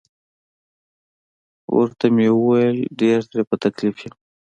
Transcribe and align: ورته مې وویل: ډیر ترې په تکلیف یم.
ورته 1.75 2.05
مې 2.15 2.27
وویل: 2.33 2.77
ډیر 2.99 3.19
ترې 3.29 3.43
په 3.49 3.55
تکلیف 3.63 3.95
یم. 4.03 4.13